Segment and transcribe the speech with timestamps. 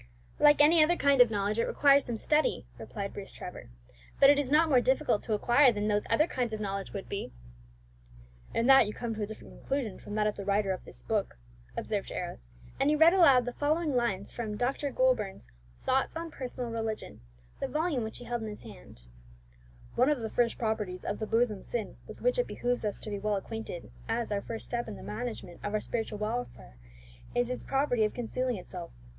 [0.39, 3.69] "Like any other kind of knowledge, it requires some study," replied Bruce Trevor;
[4.19, 7.07] "but it is not more difficult to acquire than those other kinds of knowledge would
[7.07, 7.31] be."
[8.51, 11.03] "In that you come to a different conclusion from that of the writer of this
[11.03, 11.37] book,"
[11.77, 12.47] observed Arrows;
[12.79, 14.89] and he read aloud the following lines from Dr.
[14.89, 15.47] Goulburn's
[15.85, 17.21] "Thoughts on Personal Religion,"
[17.59, 19.03] the volume which he held in his hand:
[19.93, 23.11] "'One of the first properties of the bosom sin with which it behoves us to
[23.11, 26.77] be well acquainted, as our first step in the management of our spiritual warfare,
[27.35, 28.89] is its property of concealing itself.